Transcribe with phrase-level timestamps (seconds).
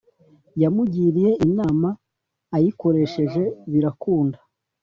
[0.61, 1.89] yamugiriye inama
[2.55, 4.37] ayikoresheje birakunda